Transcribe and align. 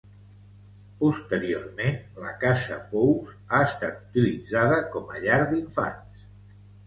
Posteriorment 1.01 1.99
la 2.23 2.31
Casa 2.45 2.79
Pous 2.93 3.29
ha 3.51 3.61
estat 3.67 4.01
utilitzada 4.07 4.79
com 4.95 5.15
a 5.17 5.21
llar 5.27 5.39
d'infants. 5.55 6.25